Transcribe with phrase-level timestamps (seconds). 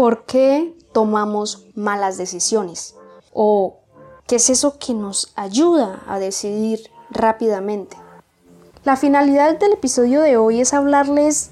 [0.00, 2.94] ¿Por qué tomamos malas decisiones?
[3.34, 3.80] ¿O
[4.26, 7.98] qué es eso que nos ayuda a decidir rápidamente?
[8.82, 11.50] La finalidad del episodio de hoy es hablarles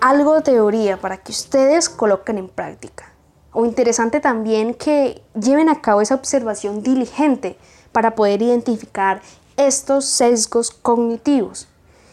[0.00, 3.12] algo de teoría para que ustedes coloquen en práctica.
[3.52, 7.58] O interesante también que lleven a cabo esa observación diligente
[7.90, 9.20] para poder identificar
[9.56, 11.66] estos sesgos cognitivos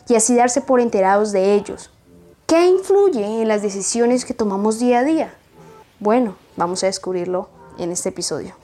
[0.10, 1.92] y así darse por enterados de ellos.
[2.48, 5.38] ¿Qué influye en las decisiones que tomamos día a día?
[6.00, 8.56] Bueno, vamos a descubrirlo en este episodio.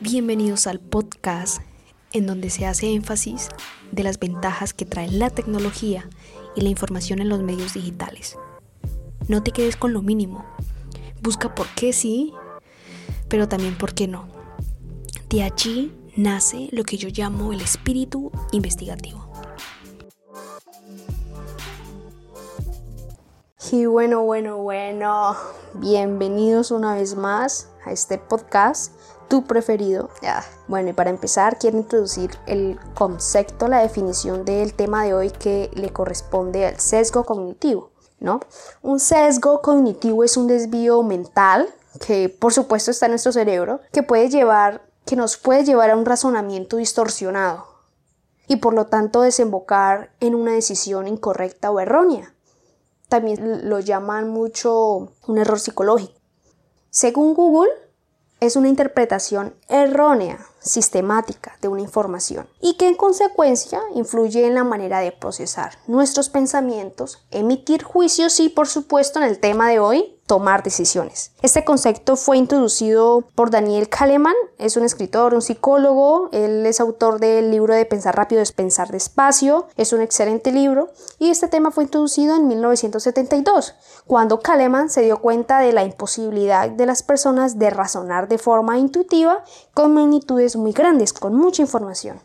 [0.00, 1.62] Bienvenidos al podcast
[2.12, 3.48] en donde se hace énfasis
[3.90, 6.06] de las ventajas que trae la tecnología
[6.54, 8.36] y la información en los medios digitales.
[9.26, 10.44] No te quedes con lo mínimo.
[11.22, 12.34] Busca por qué sí,
[13.28, 14.28] pero también por qué no.
[15.30, 19.23] De allí nace lo que yo llamo el espíritu investigativo.
[23.72, 25.36] Y bueno, bueno, bueno,
[25.74, 28.92] bienvenidos una vez más a este podcast,
[29.28, 30.10] tu preferido.
[30.68, 35.70] Bueno, y para empezar quiero introducir el concepto, la definición del tema de hoy que
[35.74, 38.40] le corresponde al sesgo cognitivo, ¿no?
[38.82, 41.68] Un sesgo cognitivo es un desvío mental
[42.06, 45.96] que por supuesto está en nuestro cerebro, que puede llevar, que nos puede llevar a
[45.96, 47.66] un razonamiento distorsionado
[48.46, 52.33] y por lo tanto desembocar en una decisión incorrecta o errónea
[53.14, 56.14] también lo llaman mucho un error psicológico.
[56.90, 57.70] Según Google,
[58.40, 64.64] es una interpretación errónea, sistemática de una información y que en consecuencia influye en la
[64.64, 70.13] manera de procesar nuestros pensamientos, emitir juicios y por supuesto en el tema de hoy,
[70.26, 71.32] tomar decisiones.
[71.42, 77.20] Este concepto fue introducido por Daniel Kahneman, es un escritor, un psicólogo, él es autor
[77.20, 81.70] del libro de Pensar rápido es pensar despacio, es un excelente libro y este tema
[81.70, 83.74] fue introducido en 1972,
[84.06, 88.78] cuando Kahneman se dio cuenta de la imposibilidad de las personas de razonar de forma
[88.78, 92.20] intuitiva con magnitudes muy grandes, con mucha información.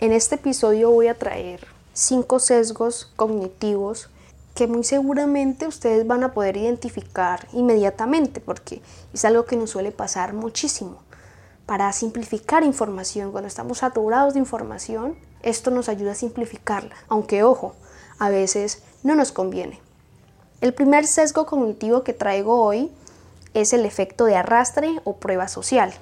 [0.00, 4.08] En este episodio voy a traer cinco sesgos cognitivos
[4.58, 8.82] que muy seguramente ustedes van a poder identificar inmediatamente porque
[9.14, 10.98] es algo que nos suele pasar muchísimo.
[11.64, 17.76] Para simplificar información, cuando estamos saturados de información, esto nos ayuda a simplificarla, aunque ojo,
[18.18, 19.80] a veces no nos conviene.
[20.60, 22.90] El primer sesgo cognitivo que traigo hoy
[23.54, 25.94] es el efecto de arrastre o prueba social.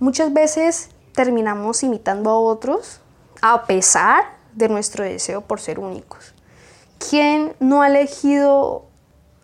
[0.00, 3.00] Muchas veces terminamos imitando a otros
[3.40, 6.34] a pesar de nuestro deseo por ser únicos.
[7.08, 8.84] ¿Quién no ha elegido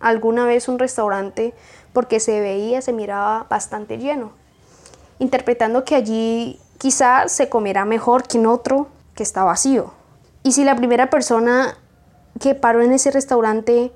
[0.01, 1.55] alguna vez un restaurante
[1.93, 4.33] porque se veía, se miraba bastante lleno?
[5.19, 9.93] Interpretando que allí quizá se comerá mejor que en otro que está vacío.
[10.43, 11.77] Y si la primera persona
[12.41, 13.93] que paró en ese restaurante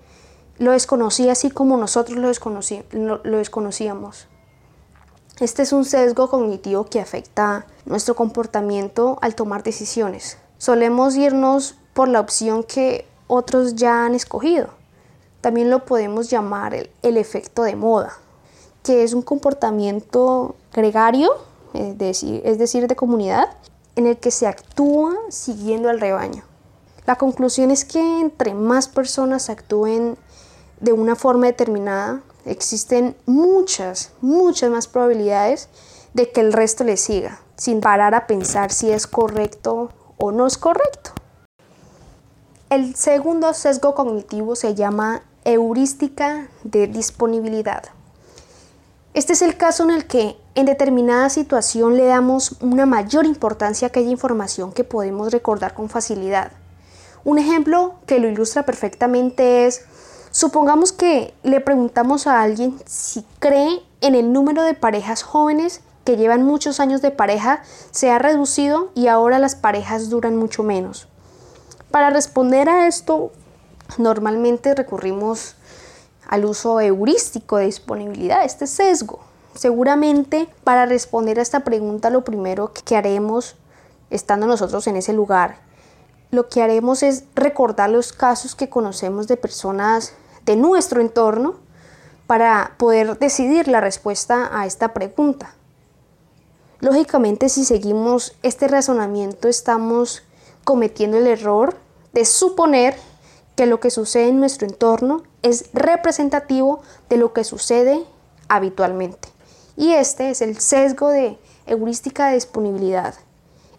[0.59, 4.29] lo desconocía así como nosotros lo, lo desconocíamos.
[5.41, 10.39] Este es un sesgo cognitivo que afecta nuestro comportamiento al tomar decisiones.
[10.59, 14.69] Solemos irnos por la opción que otros ya han escogido.
[15.41, 18.13] También lo podemos llamar el, efecto de moda,
[18.83, 21.33] que es un comportamiento gregario,
[21.75, 23.49] es decir, es decir, de comunidad,
[23.97, 26.45] en el que se actúa siguiendo al rebaño.
[27.07, 30.17] La conclusión es que entre más personas actúen
[30.81, 35.69] de una forma determinada, existen muchas, muchas más probabilidades
[36.15, 40.47] de que el resto le siga, sin parar a pensar si es correcto o no
[40.47, 41.11] es correcto.
[42.73, 47.83] El segundo sesgo cognitivo se llama heurística de disponibilidad.
[49.13, 53.85] Este es el caso en el que en determinada situación le damos una mayor importancia
[53.85, 56.53] a aquella información que podemos recordar con facilidad.
[57.25, 59.83] Un ejemplo que lo ilustra perfectamente es,
[60.31, 66.17] supongamos que le preguntamos a alguien si cree en el número de parejas jóvenes que
[66.17, 71.07] llevan muchos años de pareja se ha reducido y ahora las parejas duran mucho menos.
[71.93, 73.33] Para responder a esto,
[73.99, 75.57] normalmente recurrimos
[76.27, 79.21] al uso heurístico de disponibilidad, este sesgo.
[79.55, 83.57] Seguramente para responder a esta pregunta lo primero que haremos,
[84.09, 85.59] estando nosotros en ese lugar,
[86.31, 90.15] lo que haremos es recordar los casos que conocemos de personas
[90.47, 91.57] de nuestro entorno
[92.27, 95.55] para poder decidir la respuesta a esta pregunta.
[96.81, 100.23] Lógicamente, si seguimos este razonamiento, estamos
[100.65, 101.82] cometiendo el error
[102.13, 102.97] de suponer
[103.57, 108.05] que lo que sucede en nuestro entorno es representativo de lo que sucede
[108.49, 109.29] habitualmente.
[109.77, 113.15] Y este es el sesgo de heurística de disponibilidad.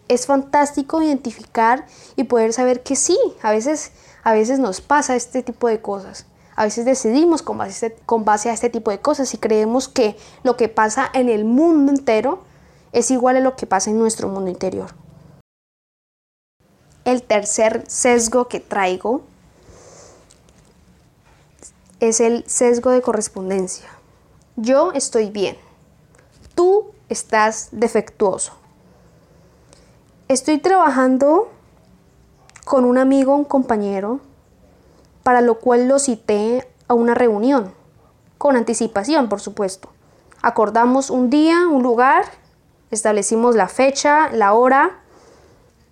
[0.08, 1.86] Es fantástico identificar
[2.16, 3.92] y poder saber que sí, a veces,
[4.22, 6.26] a veces nos pasa este tipo de cosas.
[6.56, 10.16] A veces decidimos con base, con base a este tipo de cosas y creemos que
[10.44, 12.44] lo que pasa en el mundo entero
[12.92, 15.03] es igual a lo que pasa en nuestro mundo interior.
[17.04, 19.22] El tercer sesgo que traigo
[22.00, 23.88] es el sesgo de correspondencia.
[24.56, 25.56] Yo estoy bien.
[26.54, 28.52] Tú estás defectuoso.
[30.28, 31.50] Estoy trabajando
[32.64, 34.20] con un amigo, un compañero,
[35.22, 37.74] para lo cual lo cité a una reunión,
[38.38, 39.90] con anticipación, por supuesto.
[40.40, 42.24] Acordamos un día, un lugar,
[42.90, 45.00] establecimos la fecha, la hora,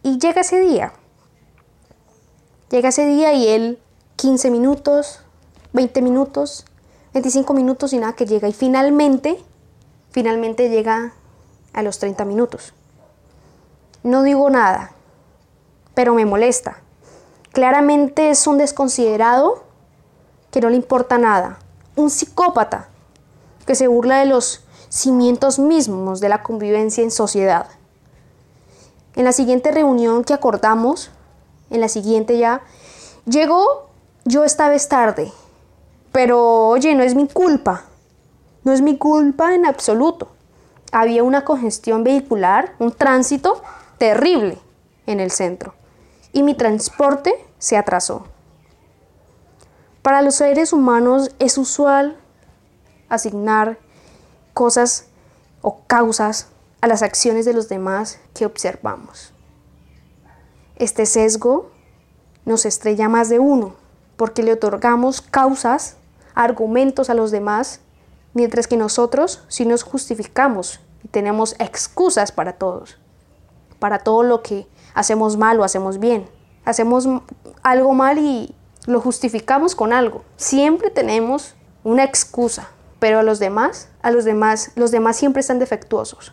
[0.02, 0.92] y llega ese día.
[2.72, 3.78] Llega ese día y él
[4.16, 5.20] 15 minutos,
[5.74, 6.64] 20 minutos,
[7.12, 8.48] 25 minutos y nada que llega.
[8.48, 9.38] Y finalmente,
[10.10, 11.12] finalmente llega
[11.74, 12.72] a los 30 minutos.
[14.02, 14.92] No digo nada,
[15.92, 16.78] pero me molesta.
[17.52, 19.64] Claramente es un desconsiderado
[20.50, 21.58] que no le importa nada.
[21.94, 22.88] Un psicópata
[23.66, 27.66] que se burla de los cimientos mismos de la convivencia en sociedad.
[29.14, 31.10] En la siguiente reunión que acordamos,
[31.72, 32.62] en la siguiente ya,
[33.26, 33.90] llegó
[34.24, 35.32] yo esta vez tarde
[36.12, 37.86] pero oye, no es mi culpa.
[38.64, 40.28] No es mi culpa en absoluto.
[40.92, 43.62] Había una congestión vehicular, un tránsito
[43.98, 44.58] terrible
[45.06, 45.74] en el centro.
[46.32, 48.26] Y mi transporte se atrasó.
[50.02, 52.16] Para los seres humanos es usual
[53.08, 53.78] asignar
[54.52, 55.06] cosas
[55.62, 56.48] o causas
[56.80, 59.32] a las acciones de los demás que observamos.
[60.76, 61.70] Este sesgo
[62.44, 63.74] nos estrella más de uno
[64.16, 65.96] porque le otorgamos causas
[66.34, 67.80] argumentos a los demás,
[68.34, 72.98] mientras que nosotros sí nos justificamos y tenemos excusas para todos,
[73.78, 76.28] para todo lo que hacemos mal o hacemos bien.
[76.64, 77.08] Hacemos
[77.62, 78.54] algo mal y
[78.86, 80.22] lo justificamos con algo.
[80.36, 81.54] Siempre tenemos
[81.84, 82.68] una excusa,
[82.98, 86.32] pero a los demás, a los demás, los demás siempre están defectuosos.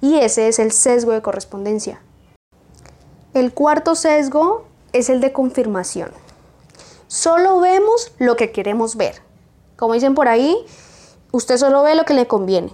[0.00, 2.00] Y ese es el sesgo de correspondencia.
[3.34, 6.12] El cuarto sesgo es el de confirmación.
[7.08, 9.22] Solo vemos lo que queremos ver.
[9.76, 10.56] Como dicen por ahí,
[11.32, 12.72] usted solo ve lo que le conviene.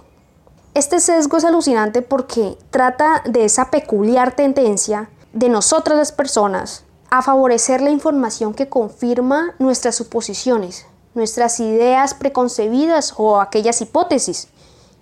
[0.75, 7.23] Este sesgo es alucinante porque trata de esa peculiar tendencia de nosotras las personas a
[7.23, 10.85] favorecer la información que confirma nuestras suposiciones,
[11.15, 14.47] nuestras ideas preconcebidas o aquellas hipótesis,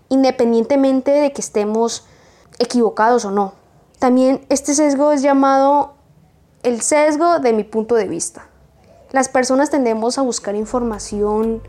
[0.07, 2.05] independientemente de que estemos
[2.59, 3.58] equivocados o no.
[3.99, 5.93] También este sesgo es llamado
[6.63, 8.47] el sesgo de mi punto de vista.
[9.11, 11.61] Las personas tendemos a buscar información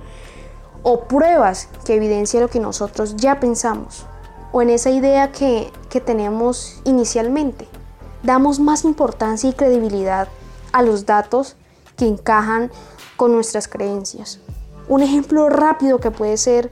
[0.84, 4.06] o pruebas que evidencien lo que nosotros ya pensamos
[4.52, 7.66] o en esa idea que, que tenemos inicialmente.
[8.22, 10.28] Damos más importancia y credibilidad
[10.72, 11.56] a los datos
[11.96, 12.70] que encajan
[13.16, 14.38] con nuestras creencias.
[14.88, 16.70] Un ejemplo rápido que puede ser,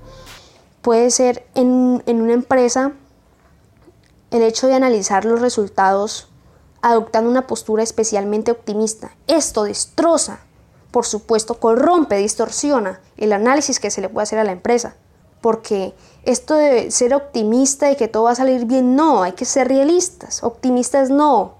[0.82, 2.92] puede ser en, en una empresa
[4.30, 6.28] el hecho de analizar los resultados
[6.80, 9.10] adoptando una postura especialmente optimista.
[9.26, 10.40] Esto destroza
[10.90, 14.94] por supuesto, corrompe, distorsiona el análisis que se le puede hacer a la empresa.
[15.40, 15.94] Porque
[16.24, 19.68] esto de ser optimista y que todo va a salir bien, no, hay que ser
[19.68, 20.42] realistas.
[20.42, 21.54] Optimistas no.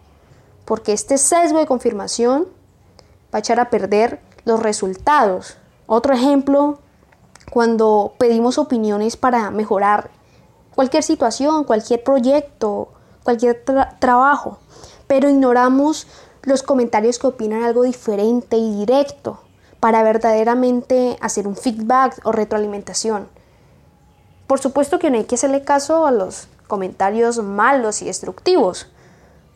[0.65, 2.49] Porque este sesgo de confirmación
[3.33, 5.57] va a echar a perder los resultados.
[5.87, 6.79] Otro ejemplo,
[7.53, 10.11] cuando pedimos opiniones para mejorar
[10.79, 12.91] cualquier situación, cualquier proyecto,
[13.25, 13.65] cualquier
[13.99, 14.61] trabajo,
[15.09, 16.07] pero ignoramos
[16.43, 19.41] los comentarios que opinan algo diferente y directo
[19.81, 23.27] para verdaderamente hacer un feedback o retroalimentación.
[24.47, 28.87] Por supuesto que no hay que hacerle caso a los comentarios malos y destructivos,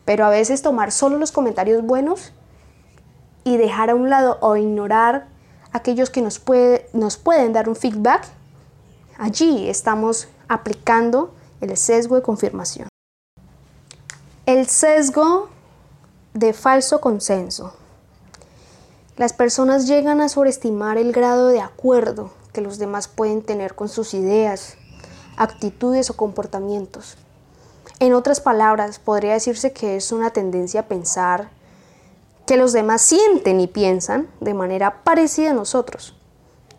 [0.03, 2.33] pero a veces tomar solo los comentarios buenos
[3.45, 5.27] y dejar a un lado o ignorar
[5.71, 8.25] aquellos que nos, puede, nos pueden dar un feedback,
[9.17, 12.89] allí estamos aplicando el sesgo de confirmación.
[14.45, 15.49] El sesgo
[16.33, 17.73] de falso consenso.
[19.15, 23.87] Las personas llegan a sobreestimar el grado de acuerdo que los demás pueden tener con
[23.87, 24.75] sus ideas,
[25.37, 27.17] actitudes o comportamientos.
[27.99, 31.49] En otras palabras, podría decirse que es una tendencia a pensar
[32.45, 36.15] que los demás sienten y piensan de manera parecida a nosotros.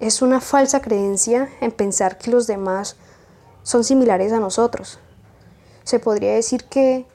[0.00, 2.96] Es una falsa creencia en pensar que los demás
[3.64, 5.00] son similares a nosotros.
[5.82, 7.06] Se podría decir que,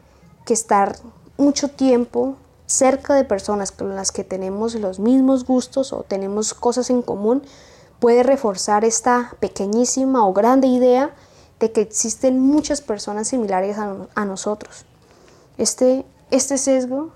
[0.45, 0.97] que estar
[1.37, 6.89] mucho tiempo cerca de personas con las que tenemos los mismos gustos o tenemos cosas
[6.89, 7.41] en común,
[7.99, 11.11] puede reforzar esta pequeñísima o grande idea
[11.61, 14.85] de que existen muchas personas similares a, nosotros.
[15.57, 17.09] Este, este sesgo,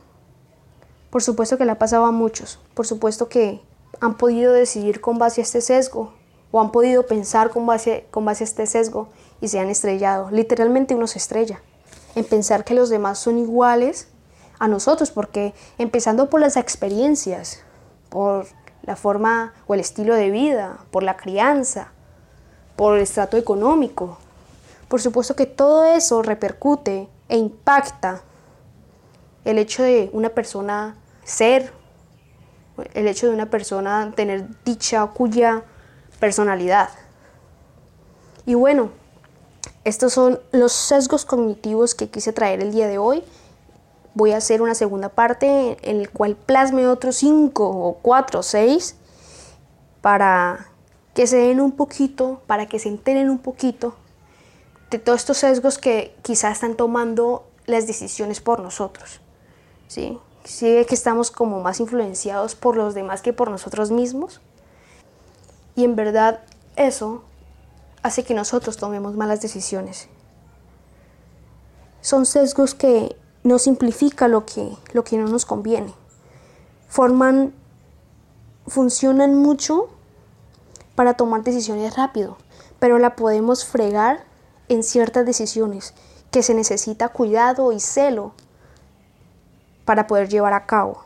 [1.10, 3.62] por supuesto que le ha pasado a muchos, por supuesto que,
[4.00, 6.12] han podido decidir con base a este sesgo
[6.52, 9.08] o han podido pensar con base, con base a este sesgo
[9.42, 10.30] y se han estrellado.
[10.32, 11.62] Literalmente uno se estrella
[12.16, 14.08] en pensar que los demás son iguales
[14.60, 17.62] a nosotros, porque empezando por las experiencias,
[18.10, 18.48] por
[18.84, 21.92] la forma o el estilo de vida, por la crianza,
[22.76, 24.18] por el estrato económico,
[24.88, 28.22] por supuesto que todo eso repercute e impacta
[29.44, 31.74] el hecho de una persona ser,
[32.94, 35.64] el hecho de una persona tener dicha cuya
[36.20, 36.90] personalidad.
[38.46, 38.92] Y bueno,
[39.86, 43.24] estos son los sesgos cognitivos que quise traer el día de hoy.
[44.14, 48.44] Voy a hacer una segunda parte en la cual plasme otros cinco o cuatro o
[48.44, 48.96] seis
[50.02, 50.68] para
[51.14, 53.96] que se den un poquito, para que se enteren un poquito
[54.90, 59.20] de todos estos sesgos que quizás están tomando las decisiones por nosotros.
[59.88, 60.18] ¿sí?
[60.44, 64.40] Sí que estamos como más influenciados por los demás que por nosotros mismos.
[65.76, 66.42] Y en verdad
[66.76, 67.24] eso
[68.04, 70.08] hace que nosotros tomemos malas decisiones.
[72.02, 75.94] Son sesgos que no simplifican lo que, lo que no nos conviene.
[76.90, 77.54] Forman,
[78.68, 79.90] funcionan mucho
[80.96, 82.38] para tomar decisiones rápido,
[82.80, 84.26] pero la podemos fregar
[84.70, 85.94] en ciertas decisiones
[86.30, 88.34] que se necesita cuidado y celo
[89.86, 91.04] para poder llevar a cabo.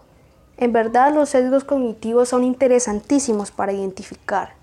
[0.58, 4.56] En verdad los sesgos cognitivos son interesantísimos para identificar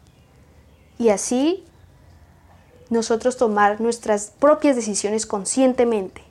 [0.99, 1.65] y así
[2.95, 6.23] nosotros tomar nuestras propias decisiones conscientemente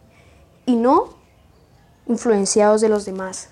[0.66, 1.10] y no
[2.08, 3.50] influenciados de los demás.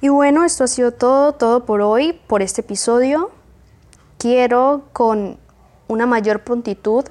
[0.00, 3.30] Y bueno, esto ha sido todo, todo por hoy, por este episodio.
[4.18, 5.38] Quiero con
[5.86, 7.04] una mayor prontitud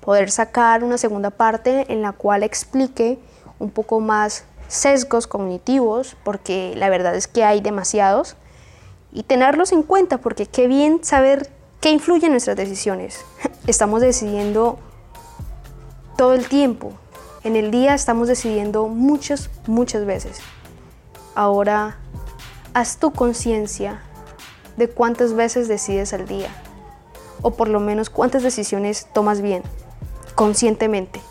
[0.00, 3.18] poder sacar una segunda parte en la cual explique
[3.58, 8.36] un poco más sesgos cognitivos, porque la verdad es que hay demasiados,
[9.12, 11.50] y tenerlos en cuenta, porque qué bien saber
[11.80, 13.24] qué influye en nuestras decisiones.
[13.66, 14.78] Estamos decidiendo
[16.16, 16.92] todo el tiempo.
[17.42, 20.40] En el día estamos decidiendo muchas, muchas veces.
[21.34, 21.96] Ahora,
[22.74, 24.02] haz tu conciencia
[24.76, 26.50] de cuántas veces decides al día,
[27.40, 29.62] o por lo menos cuántas decisiones tomas bien,
[30.34, 31.22] conscientemente.